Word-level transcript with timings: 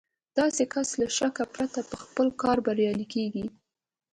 داسې 0.39 0.63
کس 0.73 0.89
له 1.01 1.07
شکه 1.17 1.43
پرته 1.55 1.79
په 1.89 1.95
خپل 2.03 2.27
کار 2.41 2.57
بريالی 2.65 3.07
کېږي. 3.13 3.45